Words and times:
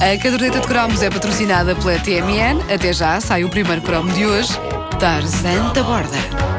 A 0.00 0.22
caderneta 0.22 0.60
de 0.60 0.66
cromos 0.66 1.02
é 1.02 1.08
patrocinada 1.08 1.74
pela 1.74 1.98
TMN. 1.98 2.60
Até 2.72 2.92
já 2.92 3.20
sai 3.20 3.44
o 3.44 3.48
primeiro 3.48 3.80
cromo 3.80 4.12
de 4.12 4.26
hoje. 4.26 4.52
Tarzan 4.98 5.72
da 5.72 5.82
Borda. 5.82 6.51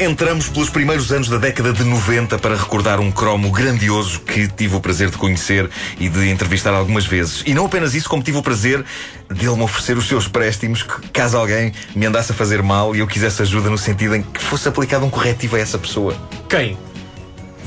Entramos 0.00 0.48
pelos 0.48 0.70
primeiros 0.70 1.10
anos 1.12 1.28
da 1.28 1.38
década 1.38 1.72
de 1.72 1.82
90 1.82 2.38
para 2.38 2.56
recordar 2.56 3.00
um 3.00 3.10
cromo 3.10 3.50
grandioso 3.50 4.20
que 4.20 4.46
tive 4.46 4.76
o 4.76 4.80
prazer 4.80 5.10
de 5.10 5.16
conhecer 5.16 5.68
e 5.98 6.08
de 6.08 6.28
entrevistar 6.30 6.72
algumas 6.72 7.04
vezes. 7.04 7.42
E 7.46 7.52
não 7.52 7.66
apenas 7.66 7.94
isso, 7.94 8.08
como 8.08 8.22
tive 8.22 8.38
o 8.38 8.42
prazer 8.42 8.84
dele 9.28 9.56
me 9.56 9.62
oferecer 9.62 9.96
os 9.96 10.06
seus 10.06 10.28
préstimos, 10.28 10.84
caso 11.12 11.36
alguém 11.36 11.72
me 11.94 12.06
andasse 12.06 12.32
a 12.32 12.34
fazer 12.34 12.62
mal 12.62 12.94
e 12.94 13.00
eu 13.00 13.06
quisesse 13.06 13.42
ajuda 13.42 13.68
no 13.68 13.78
sentido 13.78 14.14
em 14.14 14.22
que 14.22 14.42
fosse 14.42 14.68
aplicado 14.68 15.04
um 15.04 15.10
corretivo 15.10 15.56
a 15.56 15.58
essa 15.58 15.78
pessoa. 15.78 16.16
Quem? 16.48 16.76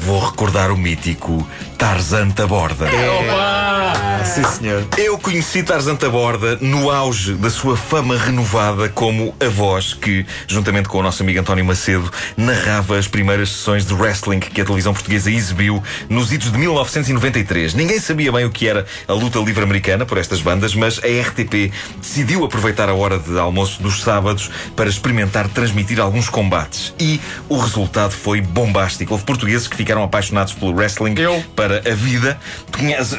Vou 0.02 0.20
recordar 0.20 0.72
o 0.72 0.78
mítico 0.78 1.48
Tarzan 1.78 2.32
Taborda. 2.32 2.86
Opa! 2.86 4.02
Sim, 4.26 4.44
senhor. 4.44 4.88
Eu 4.98 5.18
conheci 5.18 5.64
Tarzan 5.64 5.96
Taborda 5.96 6.58
no 6.62 6.90
auge 6.90 7.34
da 7.34 7.50
sua 7.50 7.76
fama 7.76 8.18
renovada 8.18 8.88
como 8.88 9.36
a 9.40 9.50
voz 9.50 9.94
que, 9.94 10.26
juntamente 10.48 10.88
com 10.88 11.00
o 11.00 11.04
nosso 11.04 11.24
amigo 11.24 11.40
António 11.40 11.66
Macedo, 11.66 12.10
narrava 12.38 12.98
as 12.98 13.08
primeiras 13.08 13.50
sessões 13.50 13.86
de 13.86 13.94
wrestling 13.94 14.40
que 14.40 14.62
a 14.62 14.66
televisão 14.66 14.94
portuguesa 14.94 15.30
exibiu 15.30 15.84
nos 16.08 16.32
idos 16.32 16.52
de 16.52 16.58
1993. 16.58 17.74
Ninguém 17.74 18.00
sabia 18.00 18.32
bem 18.32 18.46
o 18.46 18.52
que 18.52 18.68
era 18.68 18.86
a 19.08 19.14
luta 19.14 19.40
livre 19.40 19.64
americana 19.64 20.06
por 20.06 20.18
estas 20.18 20.40
bandas, 20.40 20.76
mas 20.76 21.00
a 21.00 21.08
RTP 21.08 21.74
decidiu 22.00 22.46
aproveitar 22.46 22.90
a 22.90 22.94
hora 22.94 23.18
de 23.18 23.38
almoço 23.38 23.82
dos 23.82 24.02
sábados 24.02 24.50
para 24.76 24.90
experimentar 24.90 25.50
transmitir 25.50 26.00
alguns 26.00 26.30
combates. 26.30 26.94
E 27.00 27.20
o 27.50 27.58
resultado 27.58 28.12
foi 28.12 28.40
bombástico. 28.40 29.14
Houve 29.14 29.26
portugueses 29.26 29.68
que 29.68 29.76
ficaram 29.76 29.91
apaixonados 30.00 30.54
pelo 30.54 30.74
wrestling 30.74 31.16
Eu. 31.18 31.44
para 31.56 31.78
a 31.80 31.94
vida. 31.96 32.40
Conheces, 32.72 33.18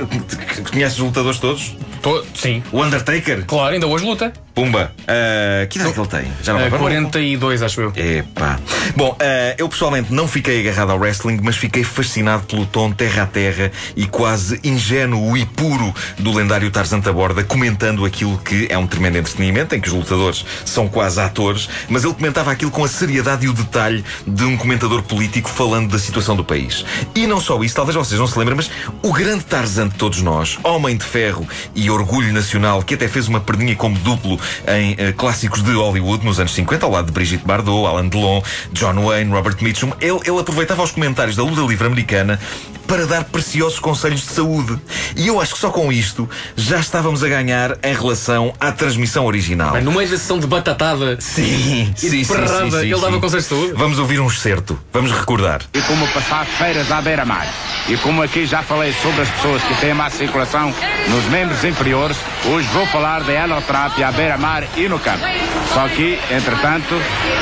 conheces 0.70 0.98
os 0.98 1.04
lutadores 1.04 1.38
todos? 1.38 1.76
Tô- 2.00 2.24
sim. 2.34 2.62
O 2.72 2.82
Undertaker? 2.82 3.44
Claro, 3.46 3.74
ainda 3.74 3.86
hoje 3.86 4.04
luta. 4.04 4.32
Pumba. 4.54 4.92
Ah, 5.08 5.66
que 5.66 5.78
idade 5.78 5.90
é 5.90 5.94
que 5.94 6.00
ele 6.00 6.08
tem? 6.08 6.32
Já 6.42 6.52
não 6.52 6.60
Uh, 6.60 6.64
lembro. 6.64 6.78
42, 6.80 7.62
acho 7.62 7.80
eu. 7.80 7.92
Epá. 7.96 8.58
Bom, 8.94 9.16
ah, 9.18 9.54
eu 9.58 9.68
pessoalmente 9.68 10.12
não 10.12 10.28
fiquei 10.28 10.60
agarrado 10.60 10.90
ao 10.92 10.98
wrestling, 10.98 11.40
mas 11.42 11.56
fiquei 11.56 11.82
fascinado 11.82 12.44
pelo 12.44 12.66
tom 12.66 12.92
terra 12.92 13.22
a 13.22 13.26
terra 13.26 13.72
e 13.96 14.06
quase 14.06 14.60
ingênuo 14.62 15.36
e 15.36 15.46
puro 15.46 15.94
do 16.18 16.32
lendário 16.34 16.70
Tarzan 16.70 17.00
Taborda, 17.00 17.42
comentando 17.42 18.04
aquilo 18.04 18.38
que 18.38 18.66
é 18.70 18.76
um 18.76 18.86
tremendo 18.86 19.18
entretenimento, 19.18 19.74
em 19.74 19.80
que 19.80 19.88
os 19.88 19.94
lutadores 19.94 20.44
são 20.64 20.88
quase 20.88 21.20
atores, 21.20 21.68
mas 21.88 22.04
ele 22.04 22.14
comentava 22.14 22.50
aquilo 22.50 22.70
com 22.70 22.84
a 22.84 22.88
seriedade 22.88 23.46
e 23.46 23.48
o 23.48 23.52
detalhe 23.52 24.04
de 24.26 24.44
um 24.44 24.56
comentador 24.56 25.02
político 25.02 25.48
falando 25.48 25.90
da 25.90 25.98
situação 25.98 26.36
do 26.36 26.44
país. 26.44 26.84
E 27.14 27.26
não 27.26 27.40
só 27.40 27.62
isso, 27.62 27.74
talvez 27.74 27.96
vocês 27.96 28.20
não 28.20 28.26
se 28.26 28.38
lembrem, 28.38 28.56
mas 28.56 28.70
o 29.02 29.12
grande 29.12 29.44
Tarzan 29.44 29.88
de 29.88 29.94
todos 29.94 30.20
nós, 30.22 30.58
homem 30.62 30.96
de 30.96 31.04
ferro 31.04 31.48
e 31.74 31.90
orgulho 31.90 32.32
nacional, 32.32 32.82
que 32.82 32.94
até 32.94 33.08
fez 33.08 33.28
uma 33.28 33.40
perdinha 33.40 33.74
como 33.74 33.98
duplo 33.98 34.38
em 34.66 34.94
eh, 34.98 35.12
clássicos 35.12 35.62
de 35.62 35.72
Hollywood 35.72 36.24
nos 36.24 36.38
anos 36.38 36.52
50, 36.52 36.86
ao 36.86 36.92
lado 36.92 37.06
de 37.06 37.12
Brigitte 37.12 37.46
Bardot, 37.46 37.86
Alan 37.86 38.08
Delon, 38.08 38.42
John 38.72 38.98
Wayne, 39.04 39.30
Robert 39.30 39.56
Mitchum, 39.60 39.92
ele 40.00 40.40
aproveitava 40.40 40.82
os 40.82 40.90
comentários 40.90 41.36
da 41.36 41.42
luta 41.42 41.62
livre 41.62 41.86
americana 41.86 42.38
para 42.86 43.06
dar 43.06 43.24
preciosos 43.24 43.78
conselhos 43.78 44.20
de 44.20 44.32
saúde. 44.32 44.78
E 45.16 45.26
eu 45.28 45.40
acho 45.40 45.54
que 45.54 45.60
só 45.60 45.70
com 45.70 45.92
isto 45.92 46.28
já 46.56 46.78
estávamos 46.78 47.22
a 47.22 47.28
ganhar 47.28 47.78
em 47.82 47.94
relação 47.94 48.52
à 48.60 48.72
transmissão 48.72 49.26
original. 49.26 49.80
No 49.80 49.92
meio 49.92 50.08
da 50.08 50.16
sessão 50.16 50.38
de 50.38 50.46
batatada. 50.46 51.18
Sim, 51.20 51.92
sim, 51.96 52.24
sim, 52.24 52.24
perrada, 52.24 52.64
sim, 52.64 52.70
sim, 52.70 52.76
ele 52.76 53.00
dava 53.00 53.14
sim. 53.14 53.20
conselhos 53.20 53.44
de 53.44 53.50
saúde. 53.50 53.72
Vamos 53.76 53.98
ouvir 53.98 54.20
um 54.20 54.26
excerto. 54.26 54.78
Vamos 54.92 55.12
recordar. 55.12 55.62
e 55.72 55.80
como 55.82 56.06
passar 56.08 56.46
feiras 56.46 56.90
à 56.90 57.00
beira-mar. 57.00 57.46
E 57.88 57.96
como 57.96 58.22
aqui 58.22 58.46
já 58.46 58.62
falei 58.62 58.92
sobre 59.02 59.22
as 59.22 59.28
pessoas 59.28 59.62
que 59.62 59.74
têm 59.80 59.94
má 59.94 60.08
circulação 60.10 60.72
nos 61.08 61.24
membros 61.26 61.64
inferiores, 61.64 62.16
hoje 62.44 62.68
vou 62.68 62.86
falar 62.86 63.22
da 63.22 63.32
heloterapia 63.32 64.08
à 64.08 64.12
beira-mar 64.12 64.64
e 64.76 64.88
no 64.88 64.98
campo. 64.98 65.24
Só 65.72 65.88
que, 65.88 66.18
entretanto, 66.30 66.94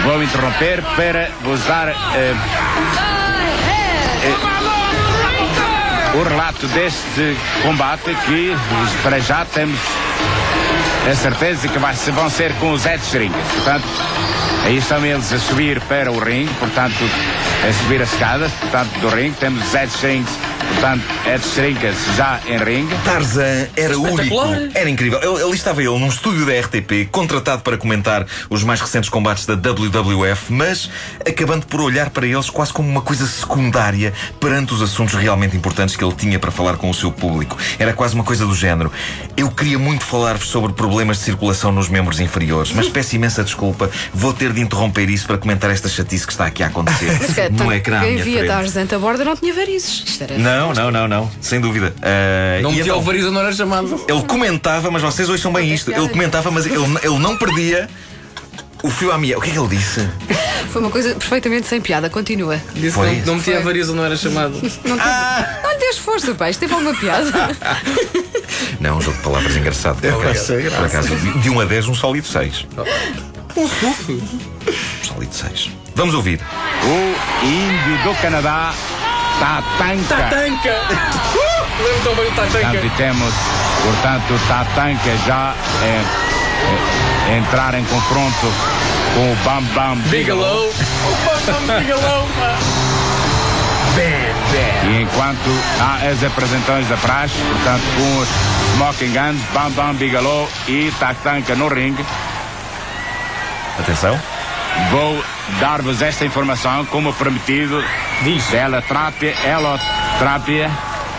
vou 0.05 0.23
interromper 0.23 0.83
para 0.97 1.31
vos 1.43 1.61
dar 1.65 1.89
eh, 1.89 3.10
o 6.15 6.23
relato 6.23 6.67
deste 6.69 7.37
combate 7.63 8.15
que 8.27 8.57
para 9.03 9.21
já 9.21 9.45
temos 9.45 9.79
a 11.11 11.15
certeza 11.15 11.69
que 11.69 11.79
vai, 11.79 11.95
vão 11.95 12.29
ser 12.29 12.53
com 12.55 12.73
os 12.73 12.85
Ed 12.85 13.01
Stringers. 13.03 13.53
Portanto, 13.55 13.85
aí 14.65 14.77
estão 14.77 15.05
eles 15.05 15.33
a 15.33 15.39
subir 15.39 15.81
para 15.83 16.11
o 16.11 16.19
ringue, 16.19 16.53
portanto, 16.55 16.99
a 17.69 17.73
subir 17.73 18.03
as 18.03 18.13
escadas, 18.13 18.53
portanto, 18.53 18.91
do 19.01 19.09
ringue. 19.09 19.37
Temos 19.39 19.65
os 19.65 19.75
Ed 19.75 19.89
Strings, 19.89 20.31
portanto, 20.69 21.03
Ed 21.27 21.45
Stringers 21.45 21.97
já 22.17 22.41
em 22.47 22.59
ringue. 22.59 22.95
Tarzan 23.05 23.67
era 23.77 23.99
único. 23.99 24.37
Era 24.75 24.89
incrível. 24.89 25.19
Ele- 25.23 25.41
Ali 25.51 25.55
estava 25.57 25.81
ele 25.83 25.99
num 25.99 26.09
estúdio 26.09 26.47
da 26.47 26.53
RTP, 26.53 27.09
contratado 27.11 27.63
para 27.63 27.77
comentar 27.77 28.27
os 28.49 28.63
mais 28.63 28.81
recentes 28.81 29.11
combates 29.11 29.47
da 29.47 29.55
WWF, 29.57 30.53
mas 30.53 30.89
acabando 31.27 31.67
por 31.67 31.81
olhar 31.81 32.11
para 32.11 32.27
eles 32.27 32.49
quase 32.51 32.73
como 32.73 32.89
uma 32.89 33.01
coisa 33.03 33.27
secundária 33.27 34.13
perante 34.39 34.73
os 34.75 34.83
assuntos 34.83 35.15
realmente 35.15 35.57
importantes 35.57 35.97
que 35.97 36.05
ele 36.05 36.15
tinha 36.15 36.39
para 36.39 36.51
falar 36.51 36.77
com 36.77 36.89
o 36.91 36.95
seu 36.95 37.11
público. 37.11 37.57
Era 37.79 37.93
quase 37.93 38.15
uma 38.15 38.25
coisa 38.25 38.47
do 38.47 38.55
género. 38.55 38.93
Eu 39.37 39.51
queria 39.51 39.79
muito 39.79 40.05
falar-vos 40.05 40.49
sobre 40.49 40.73
problemas 40.73 41.19
de 41.19 41.25
circulação 41.25 41.73
nos 41.73 41.89
membros 41.89 42.21
inferiores, 42.21 42.73
mas 42.73 42.89
peço 42.89 43.17
imensa 43.17 43.43
desculpa. 43.43 43.91
Vou 44.15 44.33
ter 44.33 44.53
de 44.53 44.61
interromper 44.61 45.09
isso 45.11 45.27
para 45.27 45.39
comentar 45.39 45.71
esta 45.71 45.89
chatice 45.89 46.27
que 46.27 46.33
está 46.33 46.47
aqui 46.47 46.63
a 46.63 46.67
acontecer 46.69 47.51
no 47.51 47.73
ecrã 47.73 48.01
Quem 48.01 48.17
via. 48.19 48.47
Tarzan 48.47 48.87
da 48.87 48.99
Borda 48.99 49.25
não 49.25 49.37
tinha 49.37 49.53
varizes. 49.55 50.05
Isto 50.07 50.25
era 50.25 50.39
Não, 50.39 50.50
não, 50.75 50.91
não, 50.91 51.09
não. 51.09 51.31
Sem 51.41 51.61
dúvida. 51.61 51.95
Ah, 52.03 52.61
Não 52.63 52.71
metia 52.71 52.85
então- 52.85 52.99
o 52.99 53.03
variz 53.03 53.25
não 53.25 53.41
era 53.41 53.53
chamado. 53.53 54.05
ele 54.09 54.23
comentava, 54.23 54.91
mas 54.91 55.03
vocês 55.03 55.29
ouçam 55.29 55.53
bem 55.53 55.73
isto. 55.73 55.91
Ele 55.91 56.09
comentava, 56.09 56.51
mas 56.51 56.67
ele, 56.67 56.77
ele 57.03 57.19
não 57.19 57.37
perdia 57.37 57.89
o 58.83 58.91
fio 58.91 59.13
à 59.13 59.19
meia. 59.19 59.39
O 59.39 59.41
que 59.41 59.51
é 59.51 59.53
que 59.53 59.59
ele 59.59 59.69
disse? 59.69 60.09
Foi 60.71 60.81
uma 60.81 60.91
coisa 60.91 61.15
perfeitamente 61.15 61.67
sem 61.67 61.81
piada. 61.81 62.09
Continua. 62.09 62.61
Disse 62.75 62.93
Foi. 62.95 63.17
não, 63.17 63.27
não 63.27 63.35
metia 63.37 63.59
a 63.59 63.63
variz 63.63 63.89
não 63.89 64.05
era 64.05 64.17
chamado. 64.17 64.53
Não, 64.55 64.61
te... 64.71 64.81
não 65.63 65.71
lhe 65.79 65.81
força, 66.11 66.35
pai. 66.35 66.51
Isto 66.51 66.61
teve 66.61 66.75
alguma 66.75 66.95
piada. 66.95 67.31
Não, 68.81 68.97
um 68.99 69.01
jogo 69.01 69.17
de 69.17 69.23
palavras 69.23 69.57
engraçado. 69.57 70.01
Por 70.01 70.09
acaso, 70.09 70.53
achei 70.55 70.63
graça. 70.63 70.77
por 70.77 70.87
acaso, 70.87 71.17
de, 71.17 71.39
de 71.41 71.51
1 71.51 71.61
a 71.61 71.65
10, 71.65 71.89
um 71.89 71.95
sólido 71.95 72.27
6. 72.27 72.67
Um 73.57 73.69
sufe. 73.69 74.13
Um 74.13 75.05
sólido 75.05 75.35
6. 75.35 75.71
Vamos 75.95 76.15
ouvir. 76.15 76.41
O 76.83 77.45
índio 77.47 78.05
do 78.05 78.15
Canadá, 78.21 78.73
Tatanka. 79.41 80.17
Tatanka! 80.17 80.75
Uh, 81.35 81.83
Lembro 81.83 82.01
tão 82.05 82.15
bem 82.15 82.27
o 82.27 82.33
Portanto, 82.33 82.53
Tatanka. 82.53 82.87
e 82.87 82.91
temos, 82.91 83.35
portanto, 83.83 84.35
o 84.35 84.39
Tatanka 84.49 85.17
já 85.27 85.55
é, 85.83 87.33
é, 87.33 87.37
entrar 87.39 87.75
em 87.75 87.85
confronto 87.85 88.53
com 89.15 89.33
o 89.33 89.37
Bam 89.45 89.63
Bam 89.75 89.97
Bigelow. 90.09 90.71
O 91.01 91.51
Bam 91.51 91.67
Bam 91.67 91.79
Bigelow. 91.81 92.29
pá. 92.39 92.59
Bam, 93.97 94.35
bam. 94.53 94.91
E 94.93 95.03
enquanto 95.03 95.51
há 95.81 96.07
as 96.11 96.23
apresentações 96.23 96.87
da 96.89 96.97
praxe, 96.99 97.35
portanto, 97.39 97.83
com 97.97 98.19
os 98.19 98.29
Smoking 98.75 99.13
Guns, 99.13 99.41
Bam 99.55 99.71
Bam 99.71 99.95
Bigelow 99.95 100.49
e 100.69 100.93
Tatanka 101.01 101.55
no 101.57 101.69
ringue, 101.69 102.05
Atenção. 103.79 104.21
Vou 104.91 105.25
dar-vos 105.61 106.03
esta 106.03 106.25
informação 106.25 106.85
como 106.87 107.13
prometido 107.13 107.83
Diz. 108.23 108.47
dela 108.49 108.83
trápia, 108.83 109.35
trápia 110.19 110.71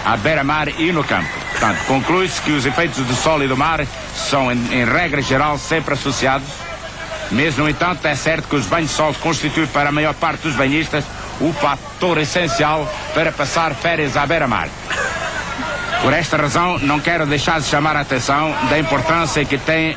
à 0.05 0.17
beira-mar 0.17 0.67
e 0.69 0.91
no 0.91 1.03
campo. 1.03 1.29
Portanto, 1.51 1.85
conclui-se 1.85 2.41
que 2.41 2.51
os 2.51 2.65
efeitos 2.65 3.05
do 3.05 3.13
sol 3.13 3.43
e 3.43 3.47
do 3.47 3.55
mar 3.55 3.85
são, 4.15 4.51
em, 4.51 4.57
em 4.71 4.85
regra 4.85 5.21
geral, 5.21 5.57
sempre 5.57 5.93
associados. 5.93 6.47
Mas, 7.31 7.55
no 7.55 7.69
entanto, 7.69 8.05
é 8.05 8.15
certo 8.15 8.47
que 8.47 8.55
os 8.55 8.65
banhos 8.65 8.89
de 8.89 8.95
sol 8.95 9.13
constituem 9.21 9.67
para 9.67 9.89
a 9.89 9.91
maior 9.91 10.13
parte 10.13 10.41
dos 10.41 10.55
banhistas 10.55 11.05
o 11.39 11.53
fator 11.53 12.17
essencial 12.17 12.91
para 13.13 13.31
passar 13.31 13.73
férias 13.73 14.17
à 14.17 14.25
beira-mar. 14.25 14.67
Por 16.01 16.13
esta 16.13 16.35
razão, 16.35 16.79
não 16.79 16.99
quero 16.99 17.25
deixar 17.25 17.59
de 17.59 17.67
chamar 17.67 17.95
a 17.95 18.01
atenção 18.01 18.53
da 18.69 18.79
importância 18.79 19.45
que 19.45 19.57
tem 19.57 19.95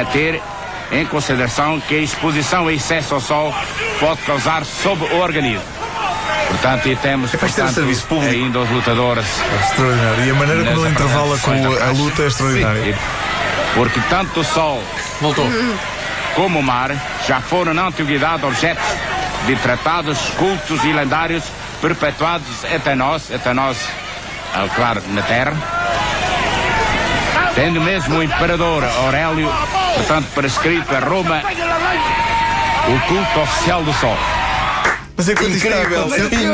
a 0.00 0.04
ter 0.06 0.42
em 0.92 1.04
consideração 1.06 1.80
que 1.80 1.94
a 1.96 1.98
exposição 1.98 2.68
a 2.68 2.72
excesso 2.72 3.14
ao 3.14 3.20
sol 3.20 3.54
pode 4.00 4.20
causar 4.22 4.64
sobre 4.64 5.06
o 5.12 5.18
organismo. 5.20 5.64
Portanto, 6.48 6.88
e 6.88 6.96
temos 6.96 7.34
É 7.34 7.36
portanto, 7.38 7.72
serviço 7.74 8.06
público. 8.06 8.32
ainda 8.32 8.60
os 8.60 8.70
lutadores 8.70 9.24
Extraordinário. 9.62 10.24
E 10.26 10.30
a 10.30 10.34
maneira 10.34 10.64
como 10.64 10.80
ele 10.86 10.90
intervala 10.90 11.38
com 11.38 11.50
a 11.50 11.76
praxe. 11.76 12.00
luta 12.00 12.22
é 12.22 12.26
extraordinária. 12.28 12.80
E- 12.90 12.96
Porque 13.74 14.00
tanto 14.08 14.40
o 14.40 14.44
sol 14.44 14.82
Voltou. 15.20 15.50
como 16.34 16.60
o 16.60 16.62
mar 16.62 16.92
já 17.26 17.40
foram 17.40 17.74
na 17.74 17.86
antiguidade 17.88 18.44
objetos 18.46 18.84
de 19.46 19.56
tratados, 19.56 20.18
cultos 20.38 20.82
e 20.84 20.92
lendários 20.92 21.44
perpetuados 21.82 22.64
até 22.64 22.94
nós, 22.94 23.30
até 23.32 23.52
nós, 23.52 23.76
claro, 24.74 25.02
na 25.08 25.22
Terra. 25.22 25.52
Tendo 27.54 27.80
mesmo 27.80 28.18
o 28.18 28.22
imperador 28.22 28.84
Aurélio, 28.84 29.50
portanto, 29.96 30.28
prescrito 30.34 30.94
a 30.94 31.00
Roma, 31.00 31.42
o 32.88 33.08
culto 33.08 33.40
oficial 33.40 33.82
do 33.82 33.92
Sol. 33.94 34.45
Mas 35.16 35.30
é 35.30 35.34
que 35.34 35.46
Incrível, 35.46 36.06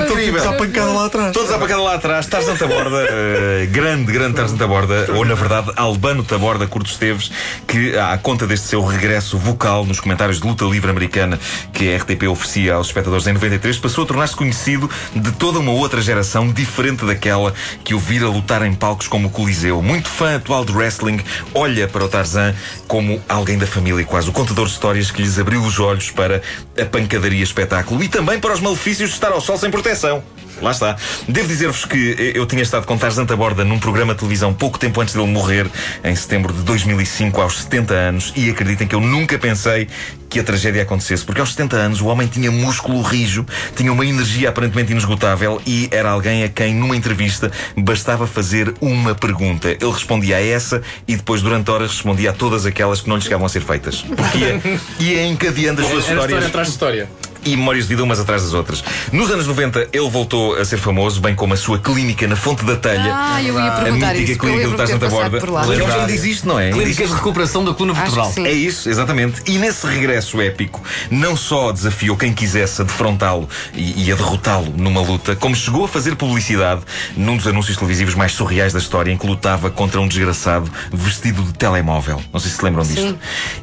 incrível. 0.04 0.36
Está 0.36 0.52
pancada 0.52 0.92
lá 0.92 1.06
atrás. 1.06 1.32
Todos 1.32 1.50
à 1.50 1.58
pancada 1.58 1.82
lá 1.82 1.94
atrás, 1.94 2.26
Tarzan 2.26 2.54
Taborda, 2.54 2.96
eh, 3.10 3.66
grande, 3.70 4.12
grande 4.12 4.34
Tarzan 4.34 4.56
Taborda, 4.56 5.08
ou 5.16 5.24
na 5.24 5.34
verdade 5.34 5.72
Albano 5.74 6.22
Taborda 6.22 6.66
Curto 6.68 6.88
Esteves, 6.88 7.32
que 7.66 7.98
à 7.98 8.16
conta 8.18 8.46
deste 8.46 8.68
seu 8.68 8.84
regresso 8.84 9.36
vocal 9.36 9.84
nos 9.84 9.98
comentários 9.98 10.40
de 10.40 10.46
luta 10.46 10.64
livre 10.64 10.90
americana 10.90 11.40
que 11.72 11.92
a 11.92 11.96
RTP 11.96 12.28
oferecia 12.28 12.74
aos 12.74 12.86
espectadores 12.86 13.26
em 13.26 13.32
93, 13.32 13.78
passou 13.78 14.04
a 14.04 14.06
tornar-se 14.06 14.36
conhecido 14.36 14.88
de 15.14 15.32
toda 15.32 15.58
uma 15.58 15.72
outra 15.72 16.00
geração 16.00 16.48
diferente 16.48 17.04
daquela 17.04 17.52
que 17.82 17.94
o 17.94 17.98
vira 17.98 18.28
lutar 18.28 18.64
em 18.64 18.74
palcos 18.74 19.08
como 19.08 19.26
o 19.26 19.30
Coliseu. 19.30 19.82
Muito 19.82 20.08
fã 20.08 20.36
atual 20.36 20.64
de 20.64 20.72
wrestling, 20.72 21.20
olha 21.52 21.88
para 21.88 22.04
o 22.04 22.08
Tarzan 22.08 22.54
como 22.86 23.20
alguém 23.28 23.58
da 23.58 23.66
família, 23.66 24.04
quase 24.04 24.28
o 24.28 24.32
contador 24.32 24.66
de 24.66 24.72
histórias 24.72 25.10
que 25.10 25.20
lhes 25.20 25.36
abriu 25.36 25.62
os 25.62 25.80
olhos 25.80 26.10
para 26.10 26.40
a 26.80 26.84
pancadaria 26.84 27.42
espetáculo 27.42 28.04
e 28.04 28.08
também 28.08 28.38
para 28.38 28.51
os 28.52 28.60
malefícios 28.60 29.10
de 29.10 29.14
estar 29.14 29.32
ao 29.32 29.40
sol 29.40 29.56
sem 29.56 29.70
proteção. 29.70 30.22
Lá 30.60 30.70
está. 30.70 30.96
Devo 31.26 31.48
dizer-vos 31.48 31.84
que 31.84 32.32
eu 32.34 32.46
tinha 32.46 32.62
estado 32.62 32.86
com 32.86 32.96
Tarzan 32.96 33.26
Taborda 33.26 33.64
num 33.64 33.80
programa 33.80 34.12
de 34.12 34.20
televisão 34.20 34.54
pouco 34.54 34.78
tempo 34.78 35.00
antes 35.00 35.14
dele 35.14 35.26
morrer, 35.26 35.66
em 36.04 36.14
setembro 36.14 36.52
de 36.52 36.62
2005, 36.62 37.40
aos 37.40 37.62
70 37.62 37.94
anos, 37.94 38.32
e 38.36 38.48
acreditem 38.48 38.86
que 38.86 38.94
eu 38.94 39.00
nunca 39.00 39.38
pensei 39.38 39.88
que 40.30 40.38
a 40.38 40.44
tragédia 40.44 40.82
acontecesse, 40.82 41.24
porque 41.24 41.40
aos 41.40 41.50
70 41.50 41.76
anos 41.76 42.00
o 42.00 42.06
homem 42.06 42.26
tinha 42.26 42.50
músculo 42.50 43.02
rijo, 43.02 43.44
tinha 43.76 43.92
uma 43.92 44.06
energia 44.06 44.48
aparentemente 44.48 44.92
inesgotável 44.92 45.60
e 45.66 45.88
era 45.90 46.10
alguém 46.10 46.44
a 46.44 46.48
quem, 46.48 46.74
numa 46.74 46.96
entrevista, 46.96 47.50
bastava 47.76 48.26
fazer 48.26 48.72
uma 48.80 49.14
pergunta. 49.14 49.68
Ele 49.68 49.90
respondia 49.90 50.36
a 50.36 50.46
essa 50.46 50.80
e 51.08 51.16
depois, 51.16 51.42
durante 51.42 51.70
horas, 51.70 51.90
respondia 51.90 52.30
a 52.30 52.32
todas 52.32 52.64
aquelas 52.64 53.00
que 53.00 53.08
não 53.08 53.16
lhe 53.16 53.22
chegavam 53.22 53.46
a 53.46 53.48
ser 53.48 53.62
feitas. 53.62 54.02
Porque 54.02 54.38
ia, 54.38 54.80
ia 55.00 55.26
encadeando 55.26 55.82
as 55.82 55.88
suas 55.88 56.04
histórias 56.04 56.22
história 56.24 56.46
atrás 56.46 56.66
de 56.68 56.72
história. 56.72 57.08
E 57.44 57.56
memórias 57.56 57.84
de 57.84 57.90
vida 57.90 58.02
umas 58.04 58.18
atrás 58.20 58.42
das 58.42 58.54
outras. 58.54 58.82
Nos 59.12 59.30
anos 59.30 59.46
90, 59.46 59.88
ele 59.92 60.08
voltou 60.10 60.54
a 60.56 60.64
ser 60.64 60.78
famoso, 60.78 61.20
bem 61.20 61.34
como 61.34 61.54
a 61.54 61.56
sua 61.56 61.78
clínica 61.78 62.26
na 62.26 62.36
Fonte 62.36 62.64
da 62.64 62.76
Telha. 62.76 63.12
Ah, 63.14 63.42
eu 63.42 63.54
ia 63.58 63.64
a 63.72 63.80
perguntar 63.82 64.12
mítica 64.14 64.30
isso, 64.32 64.40
clínica 64.40 64.68
do 64.68 64.76
Tarzan 64.76 64.98
por 64.98 65.50
lá. 65.50 65.62
Lembra- 65.62 65.76
Verdade. 65.76 66.00
Ainda 66.00 66.12
existe, 66.12 66.46
não 66.46 66.58
é? 66.58 66.64
Ainda 66.66 66.76
Clínicas 66.76 67.08
de 67.08 67.14
recuperação 67.14 67.64
da 67.64 67.72
coluna 67.74 67.94
vertebral. 67.94 68.32
que 68.32 68.40
é 68.40 68.52
isso, 68.52 68.88
exatamente. 68.88 69.42
E 69.46 69.58
nesse 69.58 69.86
regresso 69.86 70.40
épico, 70.40 70.82
não 71.10 71.36
só 71.36 71.72
desafiou 71.72 72.16
quem 72.16 72.32
quisesse 72.32 72.80
a 72.82 72.84
defrontá-lo 72.84 73.48
e, 73.74 74.04
e 74.06 74.12
a 74.12 74.14
derrotá-lo 74.16 74.72
numa 74.76 75.00
luta, 75.00 75.36
como 75.36 75.54
chegou 75.54 75.84
a 75.84 75.88
fazer 75.88 76.14
publicidade 76.16 76.82
num 77.16 77.36
dos 77.36 77.46
anúncios 77.46 77.76
televisivos 77.76 78.14
mais 78.14 78.32
surreais 78.32 78.72
da 78.72 78.78
história, 78.78 79.10
em 79.12 79.16
que 79.18 79.26
lutava 79.26 79.70
contra 79.70 80.00
um 80.00 80.08
desgraçado 80.08 80.70
vestido 80.92 81.42
de 81.42 81.52
telemóvel. 81.54 82.22
Não 82.32 82.40
sei 82.40 82.50
se 82.50 82.56
se 82.56 82.64
lembram 82.64 82.82
disto. 82.84 83.00
Sim. 83.00 83.18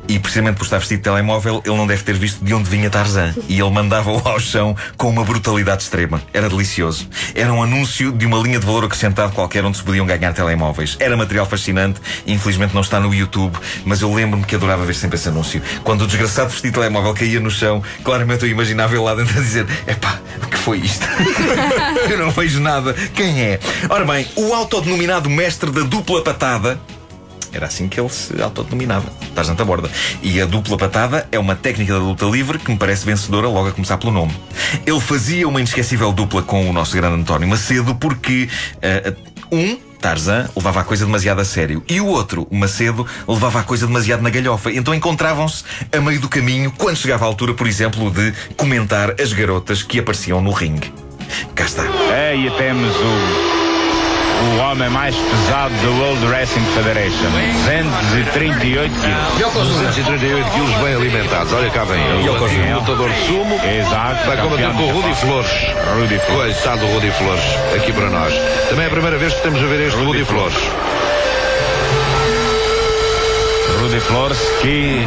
E 0.07 0.19
precisamente 0.19 0.57
por 0.57 0.63
estar 0.63 0.77
vestido 0.79 0.97
de 0.97 1.03
telemóvel, 1.03 1.61
ele 1.65 1.75
não 1.77 1.87
deve 1.87 2.03
ter 2.03 2.15
visto 2.15 2.43
de 2.43 2.53
onde 2.53 2.69
vinha 2.69 2.89
Tarzan. 2.89 3.33
E 3.47 3.59
ele 3.59 3.68
mandava-o 3.71 4.21
ao 4.27 4.39
chão 4.39 4.75
com 4.97 5.09
uma 5.09 5.23
brutalidade 5.23 5.83
extrema. 5.83 6.21
Era 6.33 6.49
delicioso. 6.49 7.07
Era 7.35 7.51
um 7.53 7.61
anúncio 7.61 8.11
de 8.11 8.25
uma 8.25 8.37
linha 8.39 8.59
de 8.59 8.65
valor 8.65 8.85
acrescentado 8.85 9.33
qualquer 9.33 9.63
onde 9.65 9.77
se 9.77 9.83
podiam 9.83 10.05
ganhar 10.05 10.33
telemóveis. 10.33 10.97
Era 10.99 11.15
material 11.15 11.45
fascinante. 11.45 12.01
Infelizmente 12.25 12.73
não 12.73 12.81
está 12.81 12.99
no 12.99 13.13
YouTube, 13.13 13.57
mas 13.85 14.01
eu 14.01 14.13
lembro-me 14.13 14.45
que 14.45 14.55
adorava 14.55 14.85
ver 14.85 14.95
sempre 14.95 15.17
esse 15.17 15.29
anúncio. 15.29 15.61
Quando 15.83 16.03
o 16.03 16.07
desgraçado 16.07 16.49
vestido 16.49 16.71
de 16.71 16.79
telemóvel 16.79 17.13
caía 17.13 17.39
no 17.39 17.51
chão, 17.51 17.83
claramente 18.03 18.43
eu 18.43 18.49
imaginava 18.49 18.93
ele 18.93 19.03
lá 19.03 19.15
dentro 19.15 19.37
a 19.37 19.41
dizer: 19.41 19.67
Epá, 19.87 20.19
o 20.43 20.47
que 20.47 20.57
foi 20.57 20.77
isto? 20.77 21.05
eu 22.09 22.17
não 22.17 22.31
vejo 22.31 22.59
nada. 22.59 22.93
Quem 23.13 23.41
é? 23.41 23.59
Ora 23.89 24.05
bem, 24.05 24.27
o 24.35 24.53
autodenominado 24.53 25.29
mestre 25.29 25.71
da 25.71 25.81
dupla 25.81 26.23
patada. 26.23 26.79
Era 27.51 27.67
assim 27.67 27.87
que 27.87 27.99
ele 27.99 28.09
se 28.09 28.41
autodenominava. 28.41 29.09
Tarzan 29.33 29.55
Taborda. 29.55 29.89
E 30.21 30.41
a 30.41 30.45
dupla 30.45 30.77
patada 30.77 31.27
é 31.31 31.39
uma 31.39 31.55
técnica 31.55 31.93
da 31.93 31.99
luta 31.99 32.25
livre 32.25 32.59
que 32.59 32.71
me 32.71 32.77
parece 32.77 33.05
vencedora 33.05 33.47
logo 33.47 33.69
a 33.69 33.71
começar 33.71 33.97
pelo 33.97 34.11
nome. 34.11 34.35
Ele 34.85 34.99
fazia 34.99 35.47
uma 35.47 35.59
inesquecível 35.59 36.11
dupla 36.11 36.41
com 36.43 36.69
o 36.69 36.73
nosso 36.73 36.95
grande 36.95 37.21
António 37.21 37.47
Macedo 37.47 37.95
porque 37.95 38.49
eh, 38.81 39.13
um 39.51 39.77
Tarzan 39.99 40.49
levava 40.55 40.79
a 40.79 40.83
coisa 40.83 41.05
demasiado 41.05 41.41
a 41.41 41.45
sério 41.45 41.83
e 41.87 41.99
o 41.99 42.05
outro, 42.05 42.47
o 42.49 42.55
Macedo, 42.55 43.05
levava 43.27 43.59
a 43.59 43.63
coisa 43.63 43.85
demasiado 43.85 44.21
na 44.21 44.29
galhofa. 44.29 44.71
Então 44.71 44.93
encontravam-se 44.93 45.63
a 45.91 45.99
meio 45.99 46.19
do 46.19 46.29
caminho 46.29 46.71
quando 46.77 46.95
chegava 46.95 47.25
a 47.25 47.27
altura, 47.27 47.53
por 47.53 47.67
exemplo, 47.67 48.09
de 48.09 48.33
comentar 48.55 49.19
as 49.19 49.33
garotas 49.33 49.83
que 49.83 49.99
apareciam 49.99 50.41
no 50.41 50.51
ringue. 50.51 50.93
Cá 51.53 51.65
está. 51.65 51.83
Aí 51.83 52.49
temos 52.57 52.95
o, 52.95 53.58
o 54.41 54.57
homem 54.59 54.89
mais 54.89 55.15
pesado 55.15 55.73
do 55.75 56.01
World 56.01 56.25
Wrestling 56.27 56.65
Federation. 56.73 57.29
238 58.09 58.93
quilos. 58.99 59.67
238 59.67 60.51
quilos 60.51 60.73
bem 60.75 60.95
alimentados. 60.95 61.53
Olha 61.53 61.69
cá 61.69 61.83
vem 61.83 62.01
ele. 62.01 62.25
Yokozuna. 62.25 62.77
Lutador 62.77 63.09
de 63.09 63.25
sumo. 63.25 63.59
Exato. 63.63 64.27
Vai 64.27 64.37
combater 64.37 64.73
com 64.73 64.83
o 64.83 64.91
Rudy. 64.91 65.15
Flores. 65.15 65.51
Rudy 65.95 66.19
Flores. 66.19 66.55
Coitado 66.55 66.85
do 66.85 66.93
Rudy 66.93 67.11
Flores. 67.11 67.43
Aqui 67.75 67.91
para 67.91 68.09
nós. 68.09 68.33
Também 68.69 68.85
é 68.85 68.87
a 68.87 68.91
primeira 68.91 69.17
vez 69.17 69.33
que 69.33 69.39
estamos 69.39 69.61
a 69.61 69.65
ver 69.65 69.87
este 69.87 69.97
Rudy 69.97 70.19
Rudy, 70.19 70.25
Flores. 70.25 70.57
Rudy 73.81 73.99
Flores 73.99 74.39
que 74.61 75.05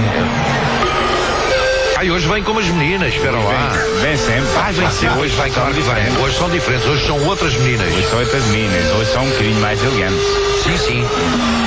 Ai, 2.02 2.10
hoje 2.10 2.26
vem 2.26 2.42
como 2.42 2.58
as 2.58 2.66
meninas. 2.66 3.14
Espera 3.14 3.38
lá. 3.38 3.68
vem, 4.00 4.16
sempre. 4.16 4.48
Ai, 4.56 4.72
vem 4.72 4.90
sim. 4.90 5.08
Hoje 5.20 5.36
vai, 5.36 5.48
claro 5.50 5.72
que 5.72 5.82
vem. 5.82 6.16
Hoje 6.20 6.36
são 6.36 6.50
diferentes. 6.50 6.84
Hoje 6.88 7.06
são 7.06 7.24
outras 7.28 7.54
meninas. 7.54 7.94
Hoje 7.94 8.10
são 8.10 8.18
outras 8.18 8.44
meninas. 8.46 8.92
Hoje 8.96 9.12
são 9.12 9.22
um 9.22 9.30
bocadinho 9.30 9.60
mais 9.60 9.84
elegantes. 9.84 10.26
Sim, 10.64 10.78
sim. 10.78 11.08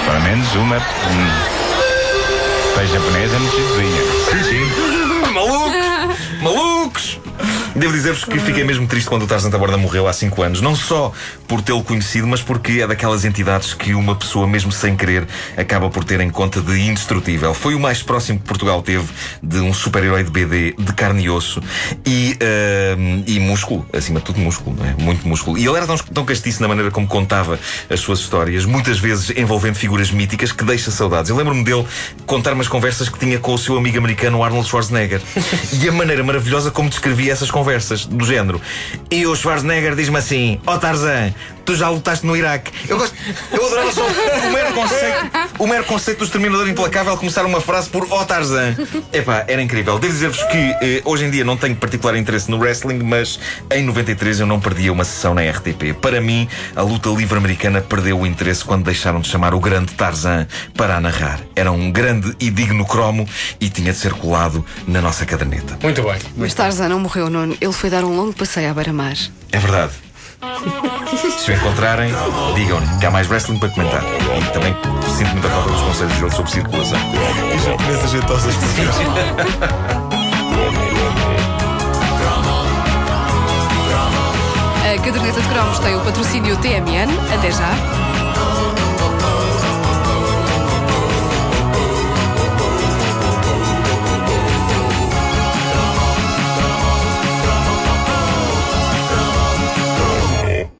Pelo 0.05 0.21
menos 0.23 0.53
uma. 0.55 0.75
Hum, 0.75 1.31
para 2.73 2.85
japonesa 2.85 3.39
não 3.39 3.49
se 3.49 3.61
vinha. 3.61 4.03
Sim, 4.29 4.43
sim. 4.43 5.31
Malucos! 5.31 6.41
Malucos! 6.41 7.19
Devo 7.75 7.91
dizer-vos 7.91 8.23
que 8.23 8.39
fiquei 8.39 8.63
mesmo 8.63 8.87
triste 8.87 9.09
quando 9.09 9.23
o 9.23 9.27
Tarzan 9.27 9.49
Taborda 9.49 9.75
morreu 9.75 10.07
há 10.07 10.13
5 10.13 10.41
anos. 10.41 10.61
Não 10.61 10.73
só 10.73 11.11
por 11.45 11.61
tê-lo 11.61 11.83
conhecido, 11.83 12.25
mas 12.25 12.41
porque 12.41 12.81
é 12.81 12.87
daquelas 12.87 13.25
entidades 13.25 13.73
que 13.73 13.93
uma 13.93 14.15
pessoa, 14.15 14.47
mesmo 14.47 14.71
sem 14.71 14.95
querer, 14.95 15.27
acaba 15.57 15.89
por 15.89 16.05
ter 16.05 16.21
em 16.21 16.29
conta 16.29 16.61
de 16.61 16.79
indestrutível. 16.79 17.53
Foi 17.53 17.75
o 17.75 17.79
mais 17.79 18.01
próximo 18.01 18.39
que 18.39 18.45
Portugal 18.45 18.81
teve 18.81 19.05
de 19.43 19.57
um 19.57 19.73
super-herói 19.73 20.23
de 20.23 20.31
BD 20.31 20.73
de 20.79 20.93
carne 20.93 21.23
e 21.23 21.29
osso 21.29 21.61
e, 22.05 22.37
ahm, 22.41 23.23
e 23.27 23.41
músculo, 23.41 23.85
acima 23.91 24.19
de 24.19 24.25
tudo 24.25 24.39
músculo, 24.39 24.77
não 24.79 24.85
é? 24.85 24.95
Muito 24.97 25.27
músculo. 25.27 25.57
E 25.57 25.67
ele 25.67 25.75
era 25.75 25.85
tão, 25.85 25.97
tão 25.97 26.23
castiço 26.23 26.61
na 26.61 26.69
maneira 26.69 26.89
como 26.91 27.05
contava 27.05 27.59
as 27.89 27.99
suas 27.99 28.19
histórias, 28.19 28.63
muitas 28.63 28.99
vezes 28.99 29.35
envolvendo 29.35 29.75
figuras 29.75 30.11
míticas 30.11 30.53
que 30.53 30.63
deixa 30.63 30.91
saudades. 30.91 31.29
Eu 31.29 31.35
lembro-me 31.35 31.65
dele 31.65 31.85
contar 32.25 32.53
umas 32.53 32.69
conversas 32.69 33.09
que 33.09 33.19
tinha 33.19 33.37
com 33.37 33.53
o 33.53 33.57
seu 33.57 33.77
amigo 33.77 33.97
americano 33.97 34.41
Arnold 34.41 34.65
Schwarzenegger 34.65 35.21
e 35.83 35.89
a 35.89 35.91
maneira 35.91 36.23
maravilhosa 36.23 36.71
como 36.71 36.89
descrevia 36.89 37.33
essas 37.33 37.51
conversas, 37.51 37.64
do 38.09 38.25
género. 38.25 38.61
E 39.09 39.25
o 39.25 39.35
Schwarzenegger 39.35 39.95
diz-me 39.95 40.17
assim: 40.17 40.59
Ó 40.65 40.77
Tarzan, 40.77 41.33
tu 41.65 41.75
já 41.75 41.89
lutaste 41.89 42.25
no 42.25 42.37
Iraque. 42.37 42.71
Eu 42.87 42.97
gosto, 42.97 43.15
eu 43.51 43.65
adorava 43.65 43.91
só 43.91 44.05
o 44.05 44.51
mero 44.51 44.73
conceito, 44.73 45.31
o 45.59 45.67
mero 45.67 45.83
conceito 45.85 46.19
do 46.19 46.25
exterminador 46.25 46.69
implacável 46.69 47.17
começar 47.17 47.45
uma 47.45 47.59
frase 47.59 47.89
por 47.89 48.07
Ó 48.11 48.23
Tarzan. 48.23 48.75
Epá, 49.11 49.43
era 49.47 49.61
incrível. 49.61 49.97
Devo 49.97 50.13
dizer-vos 50.13 50.43
que 50.43 50.57
eh, 50.81 51.01
hoje 51.03 51.25
em 51.25 51.31
dia 51.31 51.43
não 51.43 51.57
tenho 51.57 51.75
particular 51.75 52.15
interesse 52.15 52.49
no 52.49 52.57
wrestling, 52.57 52.99
mas 53.03 53.39
em 53.71 53.83
93 53.83 54.41
eu 54.41 54.45
não 54.45 54.59
perdia 54.59 54.93
uma 54.93 55.03
sessão 55.03 55.33
na 55.33 55.41
RTP. 55.41 55.93
Para 55.99 56.21
mim, 56.21 56.47
a 56.75 56.81
luta 56.81 57.09
livre 57.09 57.37
americana 57.37 57.81
perdeu 57.81 58.19
o 58.19 58.27
interesse 58.27 58.63
quando 58.63 58.85
deixaram 58.85 59.19
de 59.19 59.27
chamar 59.27 59.53
o 59.53 59.59
grande 59.59 59.93
Tarzan 59.93 60.47
para 60.75 60.95
a 60.95 61.01
narrar. 61.01 61.39
Era 61.55 61.71
um 61.71 61.91
grande 61.91 62.35
e 62.39 62.49
digno 62.49 62.85
cromo 62.85 63.27
e 63.59 63.69
tinha 63.69 63.91
de 63.91 63.97
ser 63.97 64.13
colado 64.13 64.63
na 64.87 65.01
nossa 65.01 65.25
caderneta. 65.25 65.77
Muito 65.81 66.03
bem. 66.03 66.19
Mas 66.37 66.53
Tarzan 66.53 66.89
não 66.89 66.99
morreu, 66.99 67.29
Nuno. 67.29 67.57
Ele 67.59 67.73
foi 67.73 67.89
dar 67.89 68.03
um 68.03 68.15
longo 68.15 68.33
passeio 68.33 68.69
à 68.69 68.73
beira-mar. 68.73 69.15
É 69.51 69.57
verdade. 69.57 69.93
Se 71.37 71.51
o 71.51 71.55
encontrarem, 71.55 72.11
digam-lhe 72.55 72.87
que 72.99 73.05
há 73.05 73.11
mais 73.11 73.27
wrestling 73.29 73.59
para 73.59 73.69
comentar. 73.69 74.03
E 74.03 74.51
também 74.51 74.75
sinto 75.15 75.31
muita 75.31 75.49
falta 75.49 75.69
dos 75.69 75.81
conselhos 75.81 76.17
dele 76.17 76.31
sobre 76.31 76.51
circulação. 76.51 76.99
Japonesas 77.63 78.11
jeitosas. 78.11 78.55
A 84.83 85.05
caderneta 85.05 85.41
de 85.41 85.47
cromos 85.49 85.79
tem 85.79 85.95
o 85.95 86.01
patrocínio 86.01 86.57
TMN. 86.57 87.09
Até 87.33 87.51
já. 87.51 88.04